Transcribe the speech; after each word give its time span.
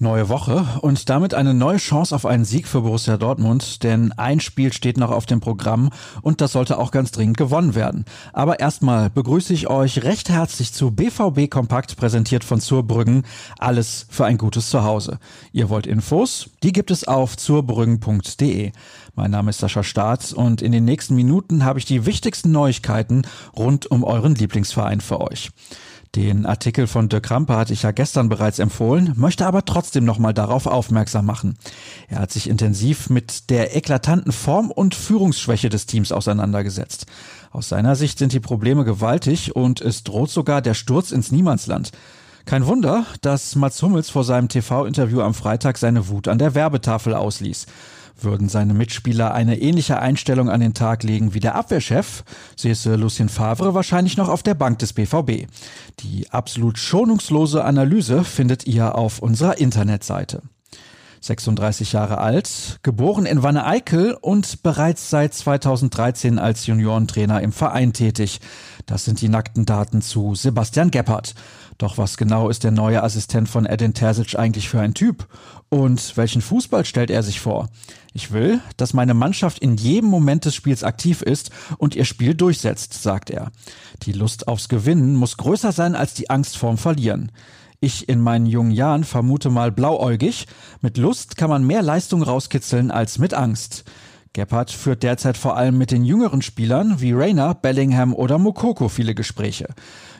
Neue 0.00 0.28
Woche 0.28 0.64
und 0.80 1.08
damit 1.08 1.34
eine 1.34 1.54
neue 1.54 1.78
Chance 1.78 2.14
auf 2.14 2.24
einen 2.24 2.44
Sieg 2.44 2.68
für 2.68 2.82
Borussia 2.82 3.16
Dortmund, 3.16 3.82
denn 3.82 4.12
ein 4.12 4.38
Spiel 4.38 4.72
steht 4.72 4.96
noch 4.96 5.10
auf 5.10 5.26
dem 5.26 5.40
Programm 5.40 5.90
und 6.22 6.40
das 6.40 6.52
sollte 6.52 6.78
auch 6.78 6.92
ganz 6.92 7.10
dringend 7.10 7.36
gewonnen 7.36 7.74
werden. 7.74 8.04
Aber 8.32 8.60
erstmal 8.60 9.10
begrüße 9.10 9.52
ich 9.52 9.68
euch 9.68 10.04
recht 10.04 10.28
herzlich 10.28 10.72
zu 10.72 10.92
BVB 10.92 11.50
Kompakt 11.50 11.96
präsentiert 11.96 12.44
von 12.44 12.60
Zurbrüggen. 12.60 13.24
Alles 13.58 14.06
für 14.08 14.24
ein 14.24 14.38
gutes 14.38 14.70
Zuhause. 14.70 15.18
Ihr 15.50 15.68
wollt 15.68 15.88
Infos? 15.88 16.50
Die 16.62 16.70
gibt 16.70 16.92
es 16.92 17.08
auf 17.08 17.36
zurbrüggen.de. 17.36 18.70
Mein 19.16 19.32
Name 19.32 19.50
ist 19.50 19.58
Sascha 19.58 19.82
Staats 19.82 20.32
und 20.32 20.62
in 20.62 20.70
den 20.70 20.84
nächsten 20.84 21.16
Minuten 21.16 21.64
habe 21.64 21.80
ich 21.80 21.86
die 21.86 22.06
wichtigsten 22.06 22.52
Neuigkeiten 22.52 23.22
rund 23.56 23.90
um 23.90 24.04
euren 24.04 24.36
Lieblingsverein 24.36 25.00
für 25.00 25.20
euch. 25.20 25.50
Den 26.14 26.46
Artikel 26.46 26.86
von 26.86 27.08
Dirk 27.08 27.24
Krampe 27.24 27.56
hatte 27.56 27.72
ich 27.72 27.82
ja 27.82 27.90
gestern 27.90 28.28
bereits 28.28 28.58
empfohlen, 28.58 29.12
möchte 29.16 29.46
aber 29.46 29.64
trotzdem 29.64 30.04
nochmal 30.04 30.32
darauf 30.32 30.66
aufmerksam 30.66 31.26
machen. 31.26 31.58
Er 32.08 32.20
hat 32.20 32.32
sich 32.32 32.48
intensiv 32.48 33.10
mit 33.10 33.50
der 33.50 33.76
eklatanten 33.76 34.32
Form 34.32 34.70
und 34.70 34.94
Führungsschwäche 34.94 35.68
des 35.68 35.86
Teams 35.86 36.10
auseinandergesetzt. 36.10 37.06
Aus 37.50 37.68
seiner 37.68 37.94
Sicht 37.94 38.18
sind 38.18 38.32
die 38.32 38.40
Probleme 38.40 38.84
gewaltig 38.84 39.54
und 39.54 39.80
es 39.80 40.02
droht 40.02 40.30
sogar 40.30 40.62
der 40.62 40.74
Sturz 40.74 41.10
ins 41.10 41.30
Niemandsland. 41.30 41.92
Kein 42.46 42.66
Wunder, 42.66 43.04
dass 43.20 43.56
Mats 43.56 43.82
Hummels 43.82 44.08
vor 44.08 44.24
seinem 44.24 44.48
TV-Interview 44.48 45.20
am 45.20 45.34
Freitag 45.34 45.76
seine 45.76 46.08
Wut 46.08 46.28
an 46.28 46.38
der 46.38 46.54
Werbetafel 46.54 47.12
ausließ. 47.12 47.66
Würden 48.20 48.48
seine 48.48 48.74
Mitspieler 48.74 49.32
eine 49.32 49.60
ähnliche 49.60 50.00
Einstellung 50.00 50.50
an 50.50 50.60
den 50.60 50.74
Tag 50.74 51.02
legen 51.02 51.34
wie 51.34 51.40
der 51.40 51.54
Abwehrchef, 51.54 52.24
säße 52.56 52.96
Lucien 52.96 53.28
Favre 53.28 53.74
wahrscheinlich 53.74 54.16
noch 54.16 54.28
auf 54.28 54.42
der 54.42 54.54
Bank 54.54 54.78
des 54.80 54.92
BVB. 54.92 55.46
Die 56.00 56.30
absolut 56.30 56.78
schonungslose 56.78 57.64
Analyse 57.64 58.24
findet 58.24 58.66
ihr 58.66 58.96
auf 58.96 59.20
unserer 59.20 59.58
Internetseite. 59.58 60.42
36 61.20 61.92
Jahre 61.92 62.18
alt, 62.18 62.78
geboren 62.82 63.26
in 63.26 63.42
Wanne-Eickel 63.42 64.16
und 64.20 64.62
bereits 64.62 65.10
seit 65.10 65.34
2013 65.34 66.38
als 66.38 66.66
Juniorentrainer 66.66 67.40
im 67.42 67.52
Verein 67.52 67.92
tätig. 67.92 68.40
Das 68.86 69.04
sind 69.04 69.20
die 69.20 69.28
nackten 69.28 69.66
Daten 69.66 70.02
zu 70.02 70.34
Sebastian 70.34 70.90
Gebhardt. 70.90 71.34
Doch 71.78 71.96
was 71.96 72.16
genau 72.16 72.48
ist 72.48 72.64
der 72.64 72.72
neue 72.72 73.02
Assistent 73.02 73.48
von 73.48 73.64
Edin 73.64 73.94
Terzic 73.94 74.36
eigentlich 74.36 74.68
für 74.68 74.80
ein 74.80 74.94
Typ? 74.94 75.28
Und 75.68 76.16
welchen 76.16 76.42
Fußball 76.42 76.84
stellt 76.84 77.10
er 77.10 77.22
sich 77.22 77.40
vor? 77.40 77.68
Ich 78.12 78.32
will, 78.32 78.60
dass 78.76 78.94
meine 78.94 79.14
Mannschaft 79.14 79.60
in 79.60 79.76
jedem 79.76 80.10
Moment 80.10 80.44
des 80.44 80.54
Spiels 80.54 80.82
aktiv 80.82 81.22
ist 81.22 81.50
und 81.76 81.94
ihr 81.94 82.04
Spiel 82.04 82.34
durchsetzt, 82.34 83.00
sagt 83.00 83.30
er. 83.30 83.52
Die 84.02 84.12
Lust 84.12 84.48
aufs 84.48 84.68
Gewinnen 84.68 85.14
muss 85.14 85.36
größer 85.36 85.70
sein 85.70 85.94
als 85.94 86.14
die 86.14 86.30
Angst 86.30 86.56
vorm 86.56 86.78
Verlieren. 86.78 87.30
Ich 87.80 88.08
in 88.08 88.20
meinen 88.20 88.46
jungen 88.46 88.72
Jahren 88.72 89.04
vermute 89.04 89.50
mal 89.50 89.70
blauäugig. 89.70 90.46
Mit 90.80 90.96
Lust 90.96 91.36
kann 91.36 91.48
man 91.48 91.64
mehr 91.64 91.80
Leistung 91.80 92.22
rauskitzeln 92.22 92.90
als 92.90 93.18
mit 93.18 93.34
Angst. 93.34 93.84
Gebhardt 94.32 94.72
führt 94.72 95.04
derzeit 95.04 95.36
vor 95.36 95.56
allem 95.56 95.78
mit 95.78 95.92
den 95.92 96.04
jüngeren 96.04 96.42
Spielern 96.42 97.00
wie 97.00 97.12
Rayner, 97.12 97.54
Bellingham 97.54 98.14
oder 98.14 98.38
Mokoko 98.38 98.88
viele 98.88 99.14
Gespräche. 99.14 99.68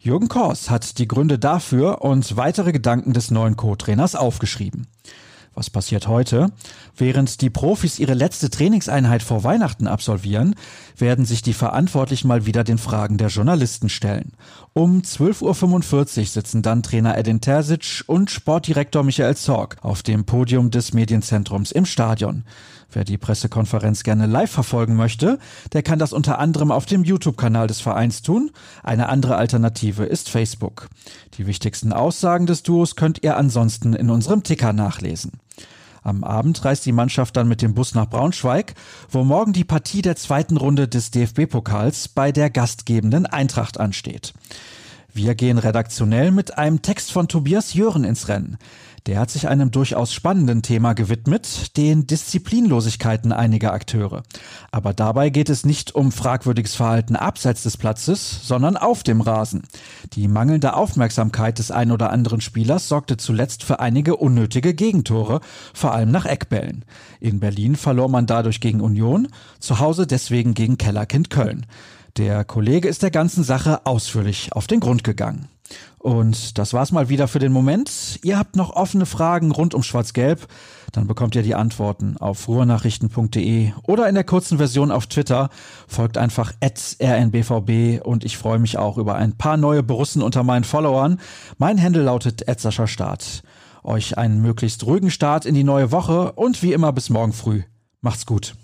Jürgen 0.00 0.28
Kors 0.28 0.68
hat 0.68 0.98
die 0.98 1.06
Gründe 1.06 1.38
dafür 1.38 2.02
und 2.02 2.36
weitere 2.36 2.72
Gedanken 2.72 3.12
des 3.12 3.30
neuen 3.30 3.56
Co-Trainers 3.56 4.16
aufgeschrieben. 4.16 4.88
Was 5.54 5.70
passiert 5.70 6.08
heute? 6.08 6.50
Während 6.96 7.40
die 7.40 7.50
Profis 7.50 7.98
ihre 7.98 8.14
letzte 8.14 8.50
Trainingseinheit 8.50 9.22
vor 9.22 9.44
Weihnachten 9.44 9.86
absolvieren, 9.86 10.54
werden 10.96 11.24
sich 11.24 11.42
die 11.42 11.52
Verantwortlichen 11.52 12.28
mal 12.28 12.46
wieder 12.46 12.64
den 12.64 12.78
Fragen 12.78 13.18
der 13.18 13.28
Journalisten 13.28 13.88
stellen. 13.88 14.32
Um 14.72 15.02
12.45 15.02 16.18
Uhr 16.18 16.26
sitzen 16.26 16.62
dann 16.62 16.82
Trainer 16.82 17.16
Edin 17.16 17.40
Terzic 17.40 18.02
und 18.06 18.30
Sportdirektor 18.30 19.04
Michael 19.04 19.36
Zorg 19.36 19.76
auf 19.82 20.02
dem 20.02 20.24
Podium 20.24 20.70
des 20.70 20.92
Medienzentrums 20.92 21.70
im 21.70 21.86
Stadion. 21.86 22.44
Wer 22.94 23.04
die 23.04 23.18
Pressekonferenz 23.18 24.04
gerne 24.04 24.26
live 24.26 24.50
verfolgen 24.50 24.94
möchte, 24.94 25.40
der 25.72 25.82
kann 25.82 25.98
das 25.98 26.12
unter 26.12 26.38
anderem 26.38 26.70
auf 26.70 26.86
dem 26.86 27.02
YouTube-Kanal 27.02 27.66
des 27.66 27.80
Vereins 27.80 28.22
tun. 28.22 28.52
Eine 28.84 29.08
andere 29.08 29.34
Alternative 29.34 30.04
ist 30.04 30.30
Facebook. 30.30 30.88
Die 31.36 31.46
wichtigsten 31.48 31.92
Aussagen 31.92 32.46
des 32.46 32.62
Duos 32.62 32.94
könnt 32.94 33.24
ihr 33.24 33.36
ansonsten 33.36 33.94
in 33.94 34.10
unserem 34.10 34.44
Ticker 34.44 34.72
nachlesen. 34.72 35.32
Am 36.04 36.22
Abend 36.22 36.64
reist 36.64 36.86
die 36.86 36.92
Mannschaft 36.92 37.36
dann 37.36 37.48
mit 37.48 37.62
dem 37.62 37.74
Bus 37.74 37.94
nach 37.94 38.08
Braunschweig, 38.08 38.74
wo 39.10 39.24
morgen 39.24 39.52
die 39.52 39.64
Partie 39.64 40.02
der 40.02 40.16
zweiten 40.16 40.56
Runde 40.56 40.86
des 40.86 41.10
DFB-Pokals 41.10 42.08
bei 42.08 42.30
der 42.30 42.50
gastgebenden 42.50 43.26
Eintracht 43.26 43.80
ansteht. 43.80 44.34
Wir 45.16 45.36
gehen 45.36 45.58
redaktionell 45.58 46.32
mit 46.32 46.58
einem 46.58 46.82
Text 46.82 47.12
von 47.12 47.28
Tobias 47.28 47.72
Jören 47.72 48.02
ins 48.02 48.26
Rennen. 48.26 48.58
Der 49.06 49.20
hat 49.20 49.30
sich 49.30 49.46
einem 49.46 49.70
durchaus 49.70 50.12
spannenden 50.12 50.62
Thema 50.62 50.92
gewidmet, 50.92 51.76
den 51.76 52.08
Disziplinlosigkeiten 52.08 53.30
einiger 53.30 53.72
Akteure. 53.72 54.24
Aber 54.72 54.92
dabei 54.92 55.30
geht 55.30 55.50
es 55.50 55.64
nicht 55.64 55.94
um 55.94 56.10
fragwürdiges 56.10 56.74
Verhalten 56.74 57.14
abseits 57.14 57.62
des 57.62 57.76
Platzes, 57.76 58.40
sondern 58.42 58.76
auf 58.76 59.04
dem 59.04 59.20
Rasen. 59.20 59.62
Die 60.14 60.26
mangelnde 60.26 60.74
Aufmerksamkeit 60.74 61.60
des 61.60 61.70
ein 61.70 61.92
oder 61.92 62.10
anderen 62.10 62.40
Spielers 62.40 62.88
sorgte 62.88 63.16
zuletzt 63.16 63.62
für 63.62 63.78
einige 63.78 64.16
unnötige 64.16 64.74
Gegentore, 64.74 65.42
vor 65.74 65.92
allem 65.92 66.10
nach 66.10 66.26
Eckbällen. 66.26 66.84
In 67.20 67.38
Berlin 67.38 67.76
verlor 67.76 68.08
man 68.08 68.26
dadurch 68.26 68.58
gegen 68.58 68.80
Union, 68.80 69.28
zu 69.60 69.78
Hause 69.78 70.08
deswegen 70.08 70.54
gegen 70.54 70.76
Kellerkind 70.76 71.30
Köln. 71.30 71.66
Der 72.16 72.44
Kollege 72.44 72.88
ist 72.88 73.02
der 73.02 73.10
ganzen 73.10 73.42
Sache 73.42 73.86
ausführlich 73.86 74.52
auf 74.52 74.68
den 74.68 74.78
Grund 74.78 75.02
gegangen. 75.02 75.48
Und 75.98 76.58
das 76.58 76.72
war's 76.72 76.92
mal 76.92 77.08
wieder 77.08 77.26
für 77.26 77.38
den 77.40 77.50
Moment. 77.50 78.20
Ihr 78.22 78.38
habt 78.38 78.54
noch 78.54 78.70
offene 78.76 79.06
Fragen 79.06 79.50
rund 79.50 79.74
um 79.74 79.82
Schwarz-Gelb, 79.82 80.46
dann 80.92 81.08
bekommt 81.08 81.34
ihr 81.34 81.42
die 81.42 81.56
Antworten 81.56 82.16
auf 82.18 82.46
ruhrnachrichten.de 82.46 83.72
oder 83.82 84.08
in 84.08 84.14
der 84.14 84.22
kurzen 84.22 84.58
Version 84.58 84.92
auf 84.92 85.08
Twitter. 85.08 85.48
Folgt 85.88 86.16
einfach 86.16 86.52
rnbvb 86.62 88.00
und 88.04 88.24
ich 88.24 88.38
freue 88.38 88.60
mich 88.60 88.78
auch 88.78 88.96
über 88.96 89.16
ein 89.16 89.36
paar 89.36 89.56
neue 89.56 89.82
Borussen 89.82 90.22
unter 90.22 90.44
meinen 90.44 90.64
Followern. 90.64 91.18
Mein 91.58 91.82
Handle 91.82 92.04
lautet 92.04 92.44
Start. 92.86 93.42
Euch 93.82 94.16
einen 94.16 94.40
möglichst 94.40 94.86
ruhigen 94.86 95.10
Start 95.10 95.46
in 95.46 95.54
die 95.54 95.64
neue 95.64 95.90
Woche 95.90 96.32
und 96.32 96.62
wie 96.62 96.72
immer 96.72 96.92
bis 96.92 97.10
morgen 97.10 97.32
früh. 97.32 97.62
Macht's 98.02 98.24
gut. 98.24 98.54